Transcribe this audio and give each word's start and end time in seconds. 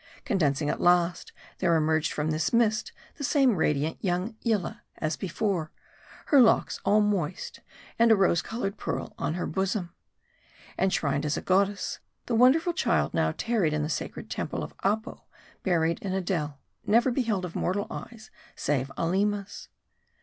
Condensing 0.25 0.67
at 0.67 0.81
last, 0.81 1.31
there 1.59 1.75
emerged 1.75 2.11
from 2.11 2.31
this 2.31 2.51
mist 2.51 2.91
the 3.17 3.23
same 3.23 3.55
radiant 3.55 3.99
young 4.03 4.35
Yillah 4.41 4.81
as 4.97 5.15
before; 5.15 5.71
her 6.33 6.41
locks 6.41 6.79
all 6.83 7.01
moist, 7.01 7.59
and 7.99 8.11
a 8.11 8.15
rose 8.15 8.41
colored 8.41 8.77
pearl 8.77 9.13
on 9.19 9.35
her 9.35 9.45
bosom. 9.45 9.93
Enshrined 10.79 11.23
as 11.23 11.37
a 11.37 11.41
goddess, 11.41 11.99
the 12.25 12.33
wonderful 12.33 12.73
child 12.73 13.13
now 13.13 13.31
tarried 13.37 13.73
in 13.75 13.83
the 13.83 13.89
sacred 13.89 14.27
temple 14.31 14.63
of 14.63 14.73
Apo, 14.83 15.25
buried 15.61 15.99
in 16.01 16.13
a 16.13 16.21
dell; 16.21 16.57
never 16.83 17.11
beheld 17.11 17.45
of 17.45 17.55
mortal 17.55 17.85
eyes 17.91 18.31
save 18.55 18.89
Aleema's. 18.97 19.67